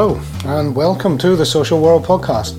[0.00, 2.54] Hello, and welcome to the Social World Podcast.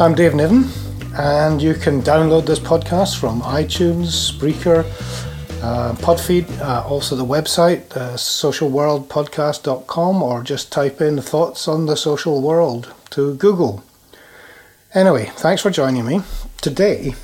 [0.00, 0.70] I'm Dave Niven,
[1.14, 4.86] and you can download this podcast from iTunes, Spreaker,
[5.62, 11.98] uh, Podfeed, uh, also the website, uh, socialworldpodcast.com, or just type in thoughts on the
[11.98, 13.84] social world to Google.
[14.94, 16.22] Anyway, thanks for joining me.
[16.62, 17.14] Today,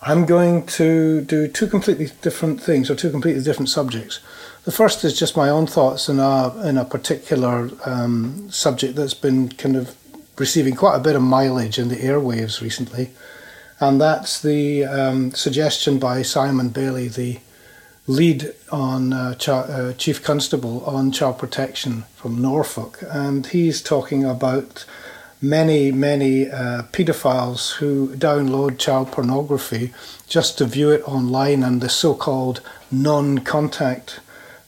[0.00, 4.20] I'm going to do two completely different things, or two completely different subjects.
[4.64, 9.12] The first is just my own thoughts in a in a particular um, subject that's
[9.12, 9.94] been kind of
[10.38, 13.10] receiving quite a bit of mileage in the airwaves recently,
[13.78, 17.40] and that's the um, suggestion by Simon Bailey, the
[18.06, 24.86] lead on uh, uh, Chief Constable on Child Protection from Norfolk, and he's talking about
[25.42, 29.92] many, many uh, paedophiles who download child pornography
[30.26, 34.20] just to view it online and the so called non contact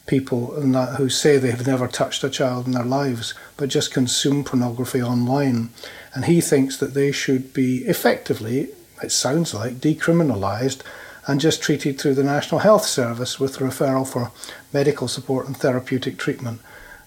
[0.06, 0.60] people
[0.96, 5.02] who say they have never touched a child in their lives but just consume pornography
[5.02, 5.70] online.
[6.14, 8.68] And he thinks that they should be effectively,
[9.02, 10.82] it sounds like, decriminalised
[11.26, 14.30] and just treated through the National Health Service with referral for
[14.72, 16.60] medical support and therapeutic treatment.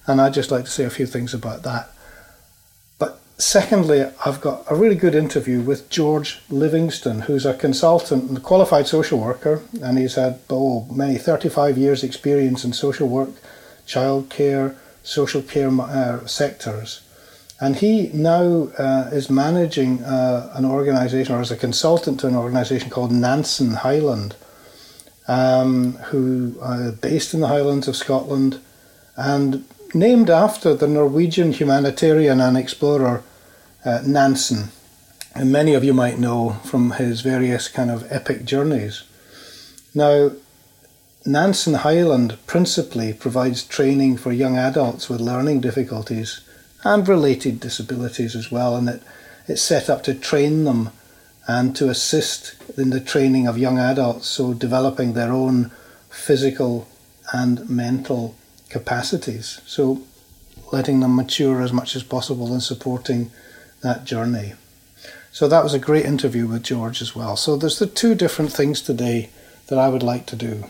[0.06, 1.91] And I'd just like to say a few things about that.
[3.40, 8.42] Secondly, I've got a really good interview with George Livingston, who's a consultant and a
[8.42, 13.30] qualified social worker, and he's had oh, many 35 years' experience in social work,
[13.88, 17.00] childcare, social care uh, sectors.
[17.62, 22.36] And he now uh, is managing uh, an organisation, or as a consultant to an
[22.36, 24.36] organisation called Nansen Highland,
[25.30, 28.59] um, who are based in the Highlands of Scotland
[29.16, 33.24] and named after the Norwegian humanitarian and explorer
[33.90, 34.70] uh, Nansen,
[35.34, 39.04] and many of you might know from his various kind of epic journeys.
[39.96, 40.31] Now,
[41.26, 46.41] Nansen Highland principally provides training for young adults with learning difficulties
[46.84, 49.02] and related disabilities as well, and it,
[49.47, 50.92] it's set up to train them
[51.47, 55.72] and to assist in the training of young adults, so developing their own
[56.12, 56.88] physical
[57.34, 58.36] and mental
[58.69, 59.62] capacities.
[59.66, 60.03] So
[60.72, 63.31] letting them mature as much as possible and supporting
[63.81, 64.53] that journey.
[65.31, 67.35] So that was a great interview with George as well.
[67.35, 69.29] So there's the two different things today
[69.67, 70.66] that I would like to do.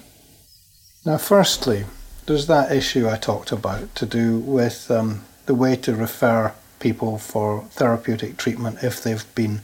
[1.06, 1.86] Now, firstly,
[2.26, 7.18] there's that issue I talked about to do with um, the way to refer people
[7.18, 9.62] for therapeutic treatment if they've been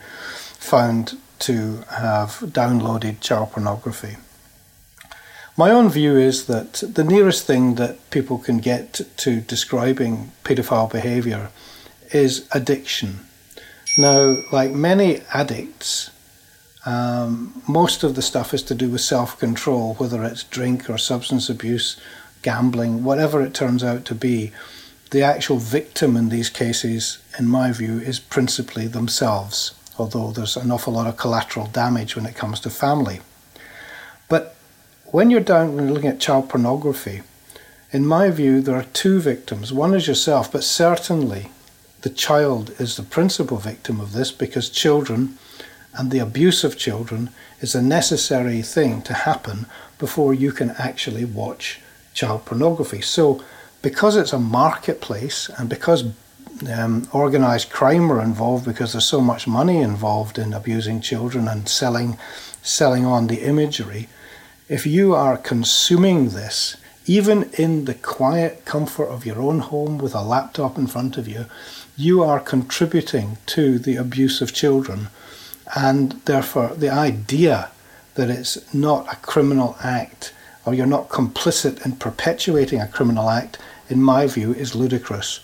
[0.57, 4.17] found to have downloaded child pornography.
[5.57, 10.91] My own view is that the nearest thing that people can get to describing paedophile
[10.91, 11.49] behaviour
[12.11, 13.19] is addiction.
[13.97, 16.11] Now, like many addicts,
[16.85, 20.97] um, most of the stuff is to do with self control, whether it's drink or
[20.97, 21.99] substance abuse,
[22.41, 24.51] gambling, whatever it turns out to be.
[25.11, 30.71] The actual victim in these cases, in my view, is principally themselves, although there's an
[30.71, 33.21] awful lot of collateral damage when it comes to family.
[34.27, 34.55] But
[35.05, 37.21] when you're down when you're looking at child pornography,
[37.91, 39.71] in my view, there are two victims.
[39.71, 41.49] One is yourself, but certainly
[42.05, 45.39] the child is the principal victim of this because children
[45.95, 49.65] and the abuse of children is a necessary thing to happen
[49.97, 51.79] before you can actually watch
[52.13, 53.01] child pornography.
[53.01, 53.43] So,
[53.81, 56.03] because it's a marketplace and because
[56.71, 61.67] um, organized crime are involved, because there's so much money involved in abusing children and
[61.67, 62.19] selling,
[62.61, 64.09] selling on the imagery,
[64.69, 66.77] if you are consuming this,
[67.07, 71.27] even in the quiet comfort of your own home with a laptop in front of
[71.27, 71.45] you,
[71.97, 75.07] you are contributing to the abuse of children,
[75.75, 77.69] and therefore the idea
[78.15, 80.33] that it's not a criminal act
[80.65, 83.57] or you're not complicit in perpetuating a criminal act,
[83.87, 85.39] in my view, is ludicrous.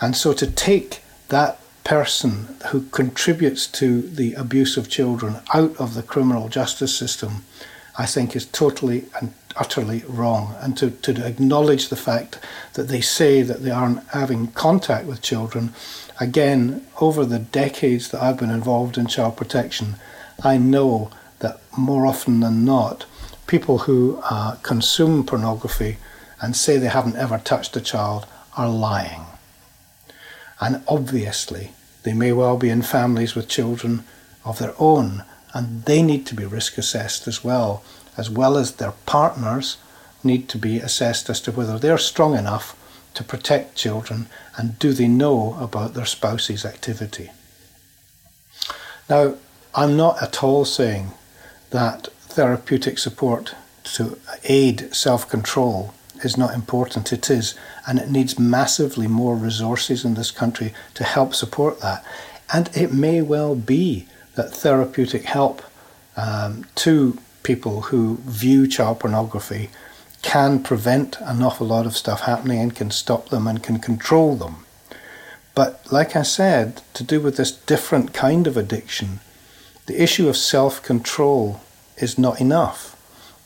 [0.00, 5.94] And so to take that person who contributes to the abuse of children out of
[5.94, 7.44] the criminal justice system,
[7.96, 10.54] I think is totally and utterly wrong.
[10.60, 12.38] And to, to acknowledge the fact
[12.74, 15.72] that they say that they aren't having contact with children,
[16.20, 19.96] again, over the decades that I've been involved in child protection,
[20.42, 21.10] I know
[21.40, 23.06] that more often than not,
[23.46, 25.98] people who uh, consume pornography
[26.40, 28.26] and say they haven't ever touched a child
[28.56, 29.22] are lying.
[30.60, 34.04] And obviously, they may well be in families with children
[34.44, 37.82] of their own, and they need to be risk assessed as well
[38.16, 39.76] as well as their partners,
[40.24, 42.76] need to be assessed as to whether they're strong enough
[43.14, 44.26] to protect children
[44.56, 47.30] and do they know about their spouse's activity.
[49.08, 49.36] Now,
[49.74, 51.12] I'm not at all saying
[51.70, 53.54] that therapeutic support
[53.84, 57.12] to aid self control is not important.
[57.12, 57.54] It is,
[57.86, 62.04] and it needs massively more resources in this country to help support that.
[62.52, 65.62] And it may well be that therapeutic help
[66.16, 69.70] um, to people who view child pornography
[70.22, 74.34] can prevent an awful lot of stuff happening and can stop them and can control
[74.34, 74.66] them.
[75.54, 79.20] But like I said, to do with this different kind of addiction,
[79.86, 81.60] the issue of self control
[81.96, 82.80] is not enough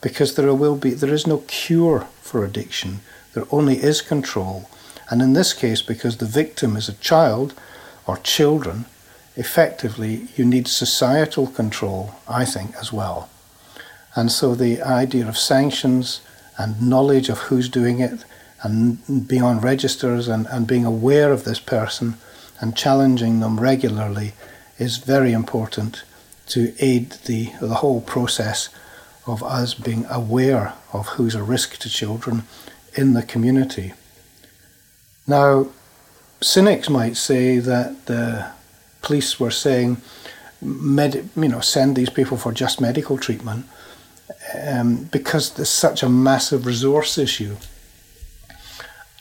[0.01, 3.01] because there will be there is no cure for addiction.
[3.33, 4.67] There only is control.
[5.11, 7.53] And in this case, because the victim is a child
[8.07, 8.85] or children,
[9.35, 13.29] effectively you need societal control, I think, as well.
[14.15, 16.21] And so the idea of sanctions
[16.57, 18.23] and knowledge of who's doing it
[18.61, 22.15] and being on registers and, and being aware of this person
[22.59, 24.33] and challenging them regularly
[24.77, 26.03] is very important
[26.47, 28.69] to aid the, the whole process
[29.25, 32.43] of us being aware of who's a risk to children
[32.95, 33.93] in the community.
[35.25, 35.69] Now,
[36.41, 38.51] cynics might say that the
[39.01, 40.01] police were saying,
[40.61, 43.65] med- you know, send these people for just medical treatment
[44.55, 47.55] um, because there's such a massive resource issue.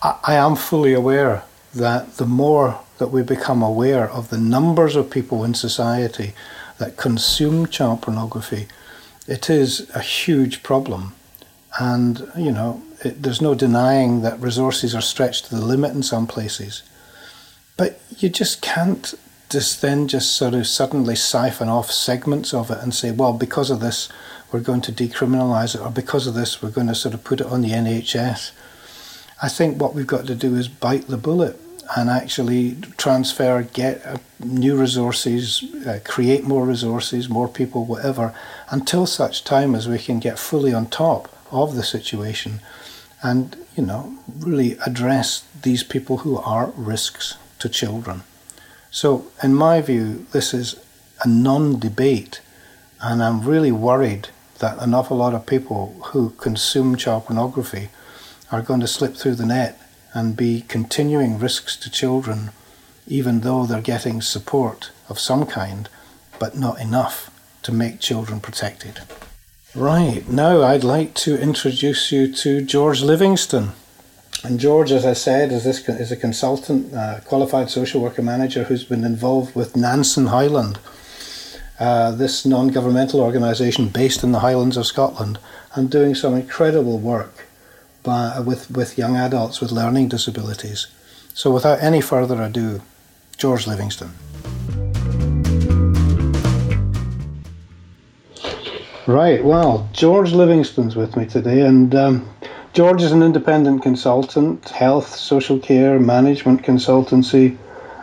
[0.03, 1.45] I, I am fully aware
[1.75, 6.35] that the more that we become aware of the numbers of people in society
[6.79, 8.67] that consume child pornography,
[9.27, 11.15] it is a huge problem.
[11.79, 16.03] And, you know, it, there's no denying that resources are stretched to the limit in
[16.03, 16.83] some places.
[17.77, 19.15] But you just can't
[19.49, 23.71] just then just sort of suddenly siphon off segments of it and say, well, because
[23.71, 24.09] of this,
[24.53, 27.41] we're going to decriminalise it, or because of this, we're going to sort of put
[27.41, 28.53] it on the NHS.
[29.43, 31.59] I think what we've got to do is bite the bullet
[31.97, 38.35] and actually transfer, get uh, new resources, uh, create more resources, more people, whatever,
[38.71, 42.61] until such time as we can get fully on top of the situation
[43.23, 48.23] and, you know, really address these people who are risks to children.
[48.91, 50.77] So, in my view, this is
[51.23, 52.41] a non debate,
[53.01, 54.29] and I'm really worried
[54.61, 57.89] that an awful lot of people who consume child pornography
[58.53, 59.81] are going to slip through the net
[60.15, 62.51] and be continuing risks to children,
[63.07, 65.89] even though they're getting support of some kind,
[66.39, 67.31] but not enough
[67.63, 69.01] to make children protected.
[69.75, 73.73] Right, now I'd like to introduce you to George Livingston.
[74.43, 78.65] And George, as I said, is, this, is a consultant, uh, qualified social worker manager
[78.65, 80.79] who's been involved with Nansen Highland,
[81.81, 85.39] uh, this non governmental organisation based in the Highlands of Scotland,
[85.75, 87.47] and doing some incredible work
[88.03, 90.89] by, with, with young adults with learning disabilities.
[91.33, 92.83] So, without any further ado,
[93.39, 94.11] George Livingston.
[99.07, 102.29] Right, well, George Livingston's with me today, and um,
[102.75, 107.57] George is an independent consultant, health, social care, management consultancy,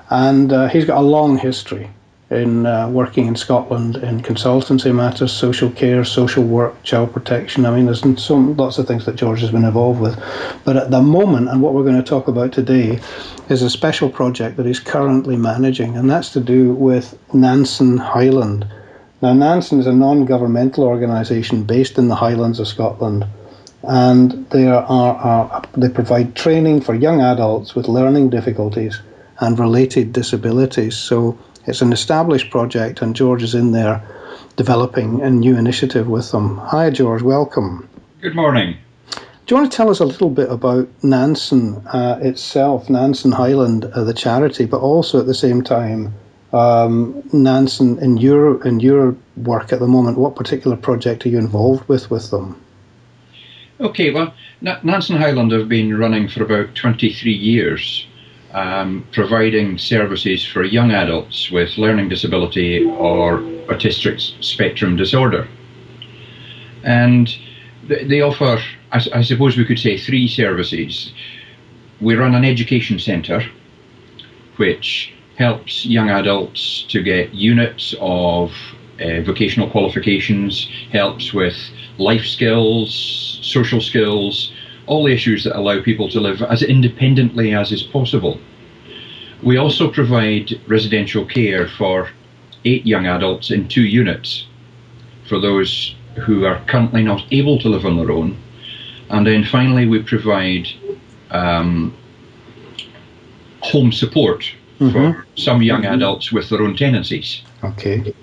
[0.10, 1.92] and uh, he's got a long history
[2.30, 7.66] in uh, working in Scotland in consultancy matters, social care, social work, child protection.
[7.66, 10.22] I mean, there's some lots of things that George has been involved with.
[10.66, 13.00] But at the moment, and what we're going to talk about today,
[13.48, 18.68] is a special project that he's currently managing, and that's to do with Nansen Highland.
[19.22, 23.26] Now, Nansen is a non-governmental organisation based in the Highlands of Scotland,
[23.84, 29.00] and they are, are they provide training for young adults with learning difficulties
[29.40, 30.98] and related disabilities.
[30.98, 34.02] So it's an established project, and George is in there
[34.56, 36.58] developing a new initiative with them.
[36.58, 37.22] Hi, George.
[37.22, 37.88] Welcome.
[38.22, 38.78] Good morning.
[39.12, 43.86] Do you want to tell us a little bit about Nansen uh, itself, Nansen Highland,
[43.86, 46.14] uh, the charity, but also at the same time,
[46.54, 50.18] um, Nansen in your in your work at the moment?
[50.18, 52.62] What particular project are you involved with with them?
[53.80, 58.08] Okay, well, Nansen Highland have been running for about 23 years
[58.58, 65.48] um, providing services for young adults with learning disability or autistic spectrum disorder.
[66.84, 67.30] And
[67.84, 68.60] they offer,
[68.92, 71.14] I, suppose we could say, three services.
[72.02, 73.44] We run an education centre
[74.56, 78.52] which helps young adults to get units of
[79.00, 81.56] uh, vocational qualifications, helps with
[82.00, 84.52] life skills, social skills,
[84.88, 88.40] all the issues that allow people to live as independently as is possible.
[89.44, 92.10] We also provide residential care for
[92.66, 94.48] eight young adults in two units
[95.28, 98.38] for those who are currently not able to live on their own.
[99.10, 100.68] And then finally, we provide
[101.32, 101.96] um,
[103.62, 104.92] home support mm-hmm.
[104.92, 105.94] for some young mm-hmm.
[105.94, 107.42] adults with their own tenancies.
[107.64, 108.14] Okay.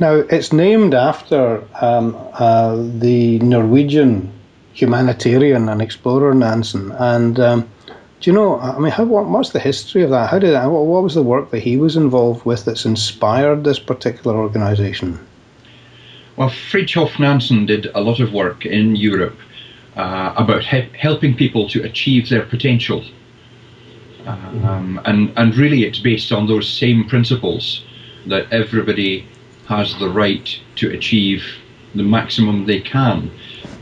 [0.00, 4.32] Now, it's named after um, uh, the Norwegian
[4.72, 6.90] humanitarian and explorer, Nansen.
[6.92, 7.68] And um,
[8.22, 8.60] do you know?
[8.60, 10.30] I mean, how what, what's the history of that?
[10.30, 13.64] How did that, what, what was the work that he was involved with that's inspired
[13.64, 15.18] this particular organisation?
[16.36, 19.36] Well, Fridtjof Nansen did a lot of work in Europe
[19.96, 23.04] uh, about he- helping people to achieve their potential.
[24.24, 27.84] Um, and, and really, it's based on those same principles
[28.26, 29.26] that everybody
[29.66, 31.44] has the right to achieve
[31.96, 33.32] the maximum they can,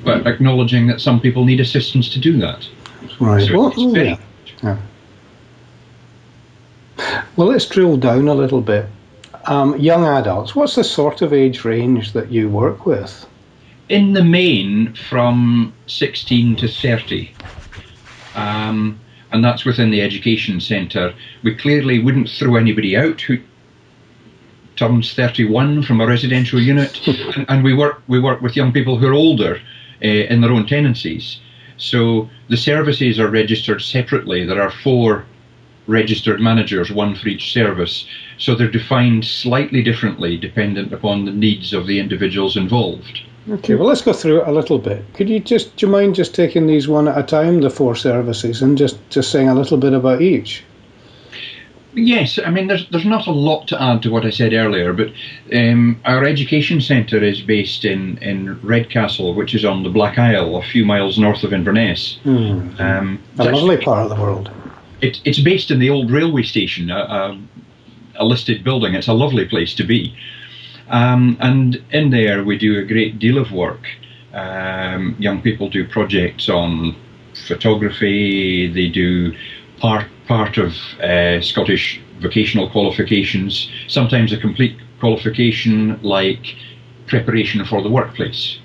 [0.03, 2.67] but acknowledging that some people need assistance to do that.
[3.21, 3.47] Right.
[3.47, 4.17] So well, yeah.
[4.63, 4.79] Yeah.
[7.37, 8.87] Well, let's drill down a little bit.
[9.47, 13.27] Um, young adults, what's the sort of age range that you work with?
[13.89, 17.33] In the main, from 16 to 30.
[18.35, 19.01] Um,
[19.33, 21.15] and that's within the education centre.
[21.43, 23.39] We clearly wouldn't throw anybody out who
[24.77, 28.97] turns 31 from a residential unit, and, and, we work we work with young people
[28.97, 29.61] who are older
[30.03, 31.39] uh, in their own tenancies.
[31.81, 34.45] So the services are registered separately.
[34.45, 35.25] There are four
[35.87, 38.07] registered managers, one for each service.
[38.39, 43.21] So they're defined slightly differently dependent upon the needs of the individuals involved.
[43.49, 45.03] Okay, well, let's go through it a little bit.
[45.15, 47.97] Could you just, do you mind just taking these one at a time, the four
[47.97, 50.63] services, and just, just saying a little bit about each?
[51.95, 54.93] Yes, I mean, there's, there's not a lot to add to what I said earlier,
[54.93, 55.09] but
[55.53, 60.57] um, our education centre is based in, in Redcastle, which is on the Black Isle,
[60.57, 62.19] a few miles north of Inverness.
[62.25, 62.79] Mm.
[62.79, 64.51] Um, a lovely part of the world.
[65.01, 67.41] It, it's based in the old railway station, a, a,
[68.17, 68.95] a listed building.
[68.95, 70.17] It's a lovely place to be.
[70.89, 73.87] Um, and in there, we do a great deal of work.
[74.33, 76.97] Um, young people do projects on
[77.49, 79.35] photography, they do
[79.79, 86.55] part part of uh, Scottish vocational qualifications, sometimes a complete qualification like
[87.09, 88.61] preparation for the workplace,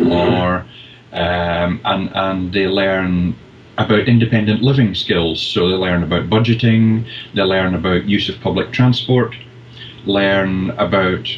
[0.00, 0.66] or
[1.12, 3.36] um, and and they learn
[3.84, 5.40] about independent living skills.
[5.40, 9.36] So they learn about budgeting, they learn about use of public transport,
[10.04, 11.28] learn about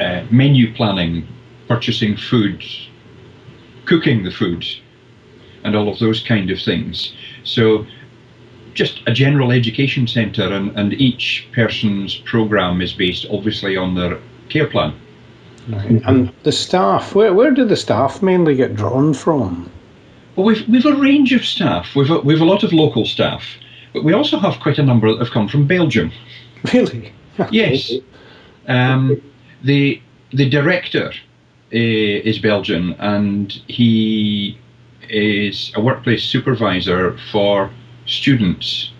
[0.00, 1.28] uh, menu planning,
[1.68, 2.64] purchasing food,
[3.84, 4.64] cooking the food,
[5.62, 7.12] and all of those kind of things.
[7.44, 7.84] So
[8.74, 14.18] just a general education centre, and, and each person's programme is based obviously on their
[14.48, 14.94] care plan.
[15.68, 16.02] Right.
[16.06, 19.70] And the staff, where, where do the staff mainly get drawn from?
[20.34, 21.94] Well, we've, we've a range of staff.
[21.94, 23.44] We've a, we've a lot of local staff,
[23.92, 26.12] but we also have quite a number that have come from Belgium.
[26.74, 27.12] Really?
[27.52, 27.92] yes.
[28.66, 29.22] Um,
[29.62, 31.12] the the director
[31.72, 34.58] uh, is Belgian, and he
[35.08, 37.70] is a workplace supervisor for
[38.08, 38.90] students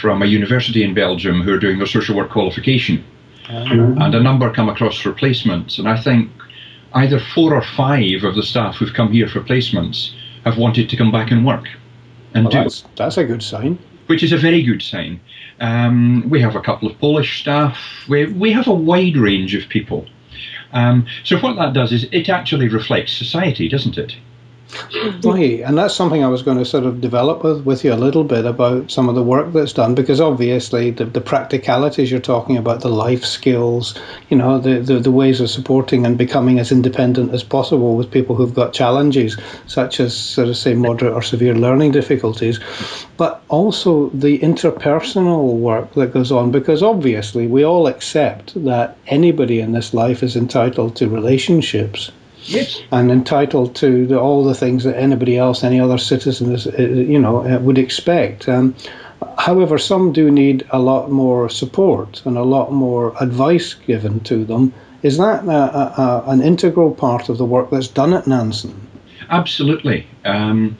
[0.00, 3.04] from a university in Belgium who are doing their social work qualification.
[3.44, 4.00] Mm-hmm.
[4.00, 5.78] And a number come across for placements.
[5.78, 6.30] And I think
[6.94, 10.12] either four or five of the staff who've come here for placements
[10.44, 11.66] have wanted to come back and work.
[12.34, 12.58] And well, do.
[12.58, 13.78] That's, that's a good sign.
[14.06, 15.20] Which is a very good sign.
[15.60, 17.78] Um, we have a couple of Polish staff.
[18.08, 20.06] We, we have a wide range of people.
[20.72, 24.16] Um, so what that does is it actually reflects society, doesn't it?
[25.24, 27.96] Right, and that's something I was going to sort of develop with, with you a
[27.96, 32.20] little bit about some of the work that's done, because obviously the, the practicalities you're
[32.20, 33.98] talking about, the life skills,
[34.28, 38.10] you know, the, the, the ways of supporting and becoming as independent as possible with
[38.10, 42.60] people who've got challenges, such as, sort of say, moderate or severe learning difficulties,
[43.16, 49.60] but also the interpersonal work that goes on, because obviously we all accept that anybody
[49.60, 52.10] in this life is entitled to relationships
[52.48, 52.82] Yes.
[52.90, 56.80] And entitled to the, all the things that anybody else, any other citizen, is, uh,
[56.80, 58.48] you know, uh, would expect.
[58.48, 58.74] Um,
[59.36, 64.44] however, some do need a lot more support and a lot more advice given to
[64.44, 64.72] them.
[65.02, 68.88] Is that a, a, an integral part of the work that's done at Nansen?
[69.30, 70.06] Absolutely.
[70.24, 70.76] Um,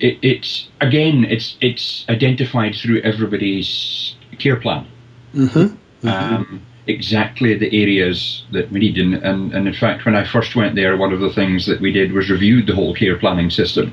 [0.00, 4.86] it, it's again, it's it's identified through everybody's care plan.
[5.34, 5.58] Mm-hmm.
[5.58, 6.08] Mm-hmm.
[6.08, 8.98] Um, exactly the areas that we need.
[8.98, 11.80] And, and, and in fact, when I first went there, one of the things that
[11.80, 13.92] we did was reviewed the whole care planning system.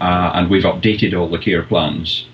[0.00, 2.26] Uh, and we've updated all the care plans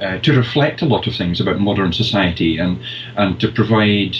[0.00, 2.80] uh, to reflect a lot of things about modern society and,
[3.16, 4.16] and to provide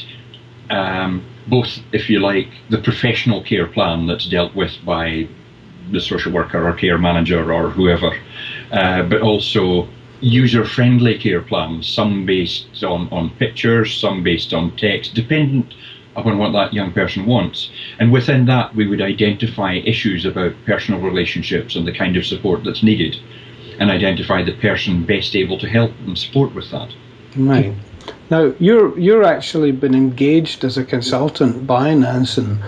[0.71, 5.27] um, both, if you like, the professional care plan that's dealt with by
[5.91, 8.17] the social worker or care manager or whoever,
[8.71, 9.89] uh, but also
[10.25, 15.75] user friendly care plans, some based on, on pictures, some based on text, dependent
[16.17, 17.71] upon what that young person wants.
[17.99, 22.65] And within that, we would identify issues about personal relationships and the kind of support
[22.65, 23.17] that's needed,
[23.79, 26.95] and identify the person best able to help and support with that.
[27.37, 27.75] Right.
[28.31, 32.61] Now, you're you're actually been engaged as a consultant by Nansen,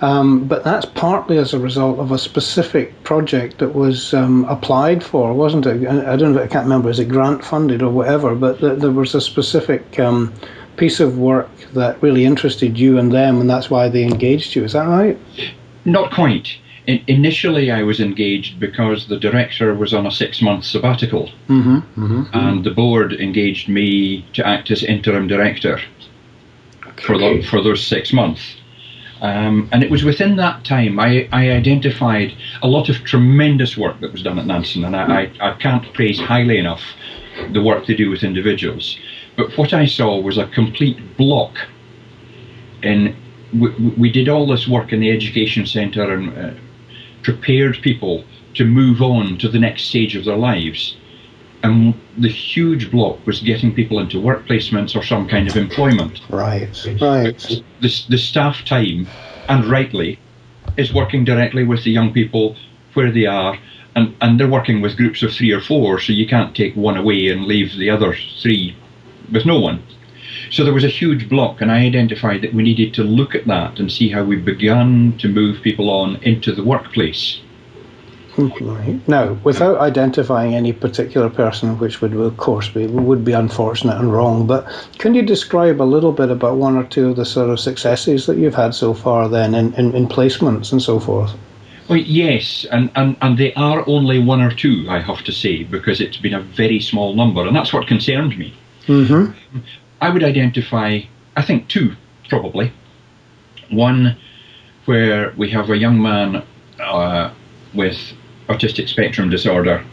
[0.00, 5.02] um, but that's partly as a result of a specific project that was um, applied
[5.04, 5.86] for, wasn't it?
[5.86, 6.42] I don't know.
[6.42, 6.88] I can't remember.
[6.90, 8.34] Is it grant funded or whatever?
[8.34, 10.32] But th- there was a specific um,
[10.76, 14.64] piece of work that really interested you and them, and that's why they engaged you.
[14.64, 15.18] Is that right?
[15.84, 16.48] Not quite.
[16.86, 21.76] In- initially, I was engaged because the director was on a six-month sabbatical, Mm-hmm.
[22.02, 22.22] mm-hmm.
[22.32, 25.78] and the board engaged me to act as interim director
[27.04, 28.56] for the, for those six months.
[29.20, 34.00] Um, and it was within that time I, I identified a lot of tremendous work
[34.00, 36.82] that was done at Nansen, and I, I, I can't praise highly enough
[37.52, 38.98] the work they do with individuals.
[39.36, 41.56] But what I saw was a complete block
[42.82, 43.16] in.
[43.52, 46.54] We, we did all this work in the education centre and uh,
[47.22, 48.24] prepared people
[48.54, 50.96] to move on to the next stage of their lives.
[51.62, 56.20] And the huge block was getting people into work placements or some kind of employment.
[56.30, 56.86] Right.
[57.00, 57.38] Right.
[57.80, 59.06] The, the staff time,
[59.48, 60.18] and rightly,
[60.76, 62.56] is working directly with the young people
[62.94, 63.58] where they are,
[63.94, 66.96] and, and they're working with groups of three or four, so you can't take one
[66.96, 68.76] away and leave the other three
[69.30, 69.82] with no one.
[70.50, 73.46] So there was a huge block, and I identified that we needed to look at
[73.46, 77.40] that and see how we began to move people on into the workplace.
[78.38, 79.00] Right.
[79.08, 84.12] Now, without identifying any particular person, which would of course be would be unfortunate and
[84.12, 84.66] wrong, but
[84.98, 88.26] can you describe a little bit about one or two of the sort of successes
[88.26, 91.32] that you've had so far, then in, in, in placements and so forth?
[91.88, 95.64] Well, yes, and, and, and they are only one or two, I have to say,
[95.64, 98.54] because it's been a very small number, and that's what concerned me.
[98.86, 99.58] Mm-hmm.
[100.00, 101.00] I would identify,
[101.36, 101.96] I think, two
[102.28, 102.72] probably.
[103.70, 104.16] One
[104.84, 106.44] where we have a young man
[106.78, 107.32] uh,
[107.74, 107.98] with
[108.50, 109.84] autistic spectrum disorder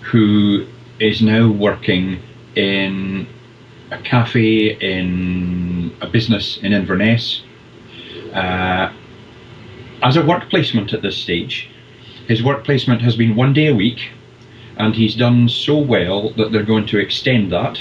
[0.00, 0.66] who
[0.98, 2.20] is now working
[2.56, 3.26] in
[3.90, 7.42] a cafe in a business in Inverness
[8.32, 8.92] uh,
[10.02, 11.70] as a work placement at this stage.
[12.28, 14.10] His work placement has been one day a week,
[14.76, 17.80] and he's done so well that they're going to extend that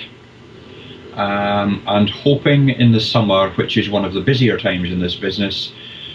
[1.13, 5.15] um, and hoping in the summer, which is one of the busier times in this
[5.15, 5.73] business,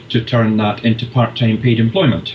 [0.08, 2.34] to turn that into part-time paid employment.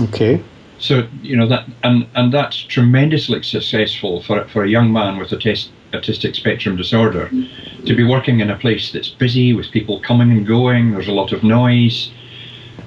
[0.00, 0.42] Okay.
[0.82, 5.30] So you know that, and and that's tremendously successful for for a young man with
[5.30, 7.30] a test autistic spectrum disorder
[7.86, 10.90] to be working in a place that's busy with people coming and going.
[10.90, 12.10] There's a lot of noise,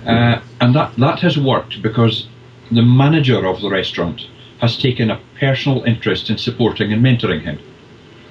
[0.06, 2.28] uh, and that that has worked because
[2.70, 4.28] the manager of the restaurant
[4.60, 7.60] has taken a personal interest in supporting and mentoring him.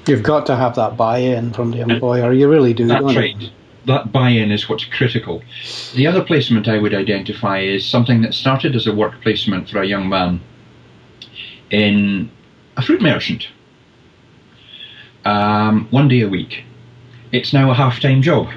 [0.06, 2.34] You've got to have that buy-in from the employer.
[2.34, 2.86] You really do.
[2.86, 3.50] That's right.
[3.86, 5.42] That buy-in is what's critical.
[5.94, 9.82] The other placement I would identify is something that started as a work placement for
[9.82, 10.40] a young man
[11.70, 12.30] in
[12.76, 13.48] a fruit merchant,
[15.24, 16.64] um, one day a week.
[17.32, 18.48] It's now a half-time job,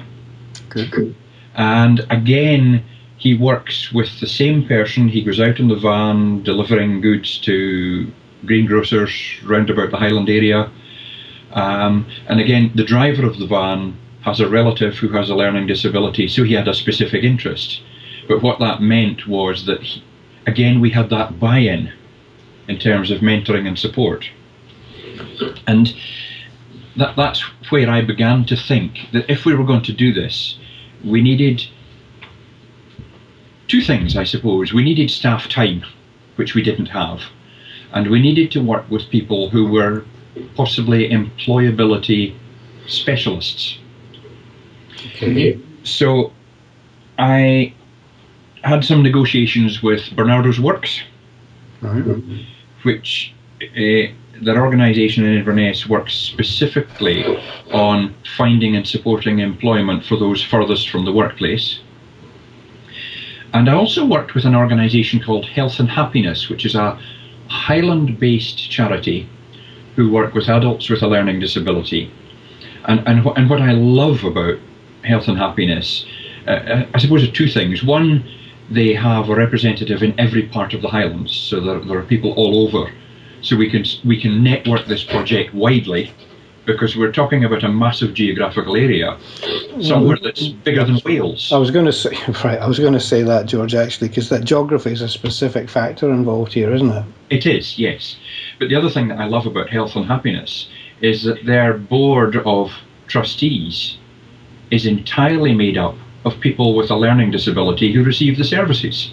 [0.70, 1.14] Good.
[1.54, 2.84] and again
[3.18, 5.08] he works with the same person.
[5.08, 8.10] He goes out in the van delivering goods to
[8.46, 9.12] greengrocers
[9.44, 10.70] round about the Highland area.
[11.52, 15.66] Um, and again, the driver of the van has a relative who has a learning
[15.66, 17.80] disability, so he had a specific interest.
[18.28, 20.04] But what that meant was that, he,
[20.46, 21.90] again, we had that buy in
[22.68, 24.28] in terms of mentoring and support.
[25.66, 25.94] And
[26.96, 30.58] that, that's where I began to think that if we were going to do this,
[31.02, 31.66] we needed
[33.66, 34.74] two things, I suppose.
[34.74, 35.84] We needed staff time,
[36.36, 37.22] which we didn't have,
[37.92, 40.04] and we needed to work with people who were
[40.54, 42.36] possibly employability
[42.86, 43.78] specialists.
[45.06, 45.58] Okay.
[45.84, 46.32] So
[47.18, 47.72] I
[48.62, 51.00] had some negotiations with Barnardo's Works,
[51.80, 52.04] Right.
[52.82, 53.32] which
[53.62, 57.24] uh, their organisation in Inverness works specifically
[57.72, 61.78] on finding and supporting employment for those furthest from the workplace.
[63.54, 66.98] And I also worked with an organisation called Health and Happiness, which is a
[67.48, 69.28] Highland based charity
[69.96, 72.10] who work with adults with a learning disability.
[72.84, 74.58] And, and, wh- and what I love about
[75.04, 76.04] Health and Happiness,
[76.46, 77.84] uh, I suppose, there are two things.
[77.84, 78.24] One,
[78.70, 82.32] they have a representative in every part of the Highlands, so there, there are people
[82.32, 82.92] all over.
[83.40, 86.12] So we can we can network this project widely,
[86.66, 89.16] because we're talking about a massive geographical area,
[89.80, 91.52] somewhere that's bigger than Wales.
[91.52, 92.10] I was going to say
[92.44, 92.58] right.
[92.58, 96.10] I was going to say that George actually, because that geography is a specific factor
[96.10, 97.04] involved here, isn't it?
[97.30, 98.16] It is, yes.
[98.58, 100.68] But the other thing that I love about Health and Happiness
[101.00, 102.72] is that their board of
[103.06, 103.97] trustees
[104.70, 109.12] is entirely made up of people with a learning disability who receive the services.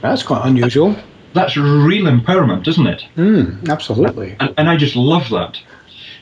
[0.00, 0.96] That's quite unusual.
[1.34, 3.04] That's real empowerment, isn't it?
[3.16, 4.36] Mm, absolutely.
[4.40, 5.60] And, and I just love that.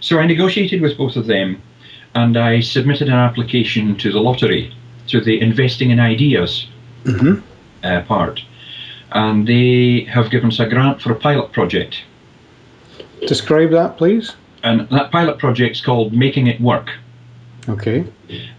[0.00, 1.60] So I negotiated with both of them
[2.14, 4.72] and I submitted an application to the lottery,
[5.08, 6.68] to the investing in ideas
[7.04, 7.40] Mm-hmm.
[7.86, 8.40] uh, part.
[9.12, 12.02] And they have given us a grant for a pilot project.
[13.28, 14.34] Describe that, please.
[14.64, 16.90] And that pilot project's called Making It Work.
[17.68, 18.06] Okay.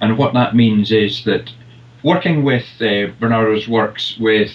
[0.02, 1.52] And what that means is that
[2.04, 4.52] working with uh, Barnardo's works with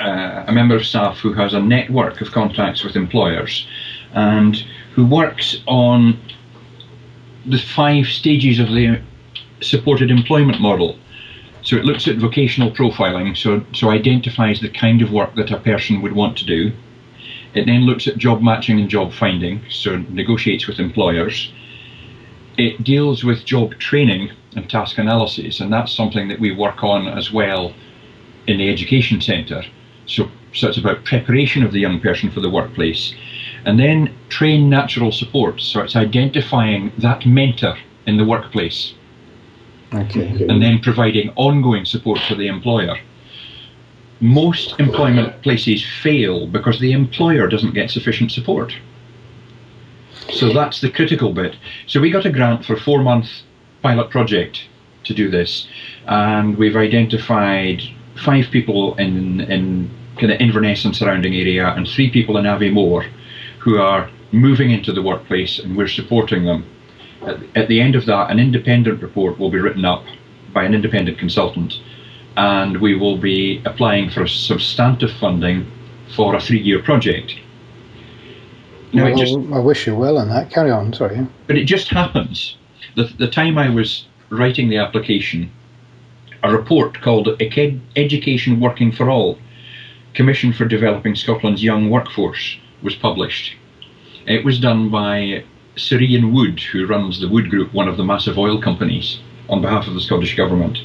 [0.00, 3.66] uh, a member of staff who has a network of contacts with employers
[4.12, 4.56] and
[4.94, 6.18] who works on
[7.46, 9.00] the five stages of the
[9.60, 10.98] supported employment model.
[11.62, 15.58] So it looks at vocational profiling, so, so identifies the kind of work that a
[15.58, 16.72] person would want to do.
[17.54, 21.52] It then looks at job matching and job finding, so negotiates with employers.
[22.60, 27.08] It deals with job training and task analysis, and that's something that we work on
[27.08, 27.72] as well
[28.46, 29.64] in the education centre.
[30.04, 33.14] So, so it's about preparation of the young person for the workplace.
[33.64, 38.92] And then train natural support, so it's identifying that mentor in the workplace
[39.94, 40.46] Okay.
[40.46, 42.96] and then providing ongoing support for the employer.
[44.20, 48.74] Most employment places fail because the employer doesn't get sufficient support.
[50.32, 51.56] So that's the critical bit.
[51.86, 53.28] So we got a grant for a four month
[53.82, 54.62] pilot project
[55.04, 55.66] to do this,
[56.06, 57.82] and we've identified
[58.24, 63.08] five people in, in kind of Inverness and surrounding area and three people in Aviemore
[63.58, 66.64] who are moving into the workplace and we're supporting them.
[67.22, 70.04] At, at the end of that, an independent report will be written up
[70.52, 71.80] by an independent consultant,
[72.36, 75.70] and we will be applying for substantive funding
[76.14, 77.34] for a three-year project.
[78.92, 80.50] It Well, just, I wish you well on that.
[80.50, 80.92] Carry on.
[80.92, 81.26] Sorry.
[81.46, 82.56] but it just happens
[82.96, 85.50] that the time I was writing the application,
[86.42, 89.38] a report called Education Working for All,
[90.14, 93.54] Commission for Developing Scotland's Young Workforce, was published.
[94.26, 95.44] It was done by
[95.76, 99.62] Sir Ian Wood, who runs the Wood Group, one of the massive oil companies, on
[99.62, 100.78] behalf of the Scottish Government.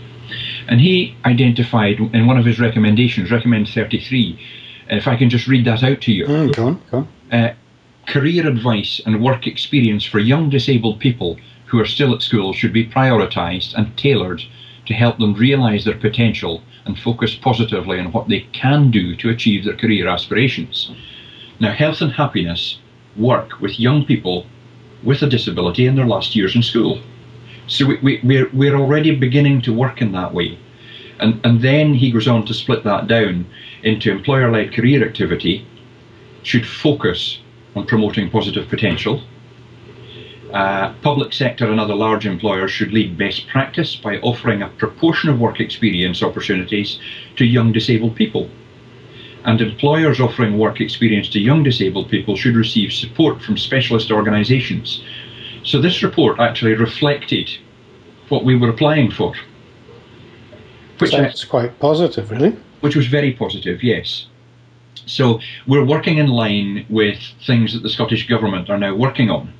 [0.68, 4.40] And he identified in one of his recommendations, recommend 33,
[4.90, 6.82] if I can just read that out to you Mm, go on.
[6.92, 7.08] Go on.
[7.32, 7.54] uh,
[8.08, 12.74] career advice and work experience for young disabled people who are still at school should
[12.74, 14.44] be prioritised and tailored
[14.86, 19.30] to help them realise their potential and focus positively on what they can do to
[19.30, 20.92] achieve their career aspirations.
[21.60, 22.80] Now, health and happiness
[23.18, 24.46] work with young people
[25.04, 27.02] with a disability in their last years in school.
[27.68, 30.60] So we, we, we're, we're already beginning to work in that way.
[31.20, 33.48] And, and then he goes on to split that down
[33.84, 35.66] into employer led career activity,
[36.44, 37.40] should focus
[37.76, 39.22] on promoting positive potential.
[40.54, 45.30] Uh, public sector and other large employers should lead best practice by offering a proportion
[45.30, 47.00] of work experience opportunities
[47.36, 48.50] to young disabled people.
[49.44, 55.04] And employers offering work experience to young disabled people should receive support from specialist organisations.
[55.64, 57.50] So this report actually reflected
[58.30, 59.34] what we were applying for,
[61.00, 62.56] which I, quite positive, really.
[62.80, 64.28] which was very positive, yes.
[65.06, 69.54] So we're working in line with things that the Scottish Government are now working on.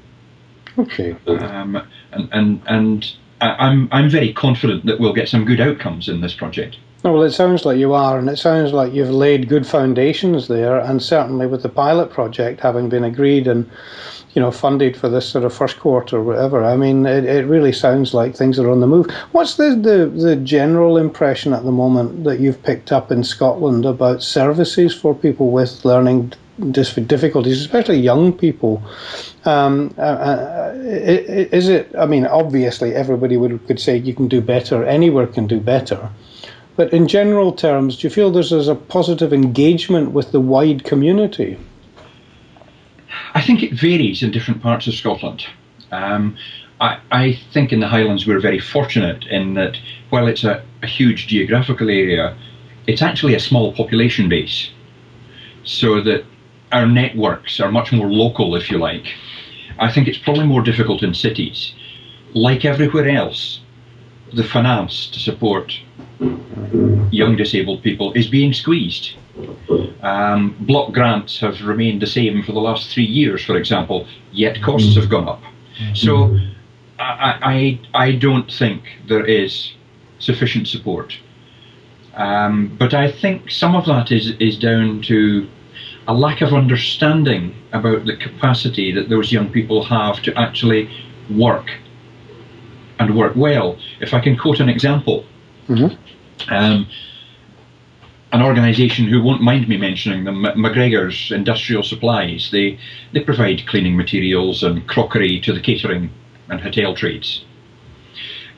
[0.78, 1.16] Okay.
[1.28, 6.22] Um, and and, and I'm, I'm very confident that we'll get some good outcomes in
[6.22, 6.78] this project.
[7.04, 10.48] No, well, it sounds like you are, and it sounds like you've laid good foundations
[10.48, 13.70] there, and certainly with the pilot project having been agreed and
[14.36, 16.64] you know funded for this sort of first quarter or whatever.
[16.64, 19.10] I mean, it, it really sounds like things are on the move.
[19.32, 23.86] What's the, the the general impression at the moment that you've picked up in Scotland
[23.86, 26.34] about services for people with learning
[26.72, 28.84] difficulties, especially young people?
[29.46, 31.96] Um, uh, uh, is it?
[31.98, 34.84] I mean, obviously, everybody would could say you can do better.
[34.84, 36.10] Anywhere can do better.
[36.76, 40.84] But in general terms, do you feel there's, there's a positive engagement with the wide
[40.84, 41.58] community?
[43.34, 45.46] I think it varies in different parts of Scotland.
[45.92, 46.38] Um,
[46.82, 49.78] I, I think in the Highlands we're very fortunate in that
[50.10, 52.38] while it's a, a huge geographical area,
[52.88, 54.70] it's actually a small population base.
[55.64, 56.26] So that
[56.72, 59.08] our networks are much more local, if you like.
[59.80, 61.74] I think it's probably more difficult in cities.
[62.34, 63.62] Like everywhere else,
[64.34, 65.80] the finance to support
[67.12, 69.16] young disabled people is being squeezed.
[70.02, 74.62] Um, block grants have remained the same for the last three years, for example, yet
[74.62, 75.42] costs have gone up.
[75.94, 76.38] So
[77.00, 79.74] I, I, I don't think there is
[80.20, 81.18] sufficient support.
[82.14, 85.48] Um, but I think some of that is, is down to
[86.08, 90.90] a lack of understanding about the capacity that those young people have to actually
[91.30, 91.72] work
[93.00, 93.78] and work well.
[94.00, 95.26] If I can quote an example,
[95.68, 95.98] Mhm.
[96.50, 96.88] um,
[98.36, 102.50] an organisation who won't mind me mentioning them, McGregor's Industrial Supplies.
[102.52, 102.78] They
[103.14, 106.12] they provide cleaning materials and crockery to the catering
[106.50, 107.46] and hotel trades.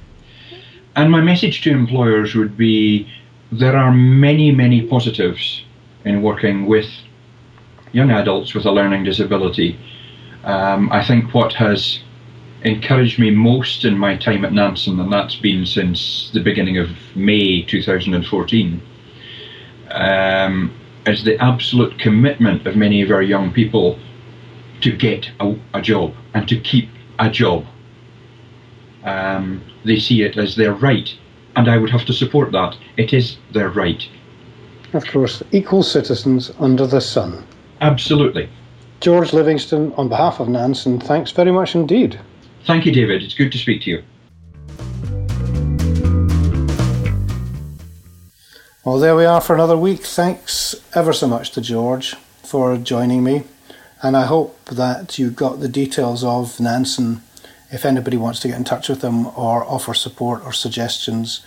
[0.95, 3.07] And my message to employers would be
[3.51, 5.63] there are many, many positives
[6.05, 6.87] in working with
[7.91, 9.77] young adults with a learning disability.
[10.43, 11.99] Um, I think what has
[12.63, 16.89] encouraged me most in my time at Nansen, and that's been since the beginning of
[17.15, 18.81] May 2014,
[19.91, 20.73] um,
[21.05, 23.99] is the absolute commitment of many of our young people
[24.81, 26.89] to get a, a job and to keep
[27.19, 27.65] a job
[29.03, 31.13] um, they see it as their right,
[31.55, 32.77] and I would have to support that.
[32.97, 34.07] It is their right.
[34.93, 37.45] Of course, equal citizens under the sun.
[37.81, 38.49] Absolutely.
[39.01, 42.19] George Livingstone, on behalf of Nansen, thanks very much indeed.
[42.65, 43.21] Thank you, David.
[43.21, 44.03] It's good to speak to you.
[48.85, 50.01] Well, there we are for another week.
[50.01, 53.43] Thanks ever so much to George for joining me,
[54.01, 57.23] and I hope that you got the details of Nansen
[57.73, 61.43] if anybody wants to get in touch with them or offer support or suggestions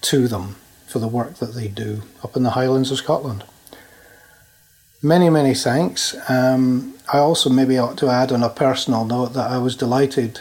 [0.00, 3.44] to them for the work that they do up in the Highlands of Scotland.
[5.02, 6.16] Many, many thanks.
[6.30, 10.40] Um, I also maybe ought to add on a personal note that I was delighted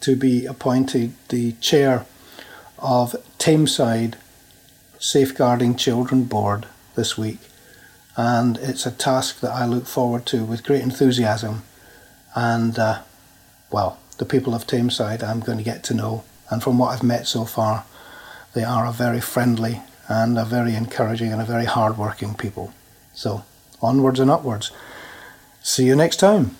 [0.00, 2.04] to be appointed the chair
[2.78, 4.16] of Tameside
[4.98, 7.38] Safeguarding Children Board this week,
[8.16, 11.62] and it's a task that I look forward to with great enthusiasm.
[12.34, 13.02] And uh,
[13.70, 16.24] well, the people of Tameside I'm going to get to know.
[16.50, 17.84] And from what I've met so far,
[18.52, 22.72] they are a very friendly and a very encouraging and a very hard-working people.
[23.12, 23.44] So
[23.80, 24.70] onwards and upwards.
[25.62, 26.56] See you next time.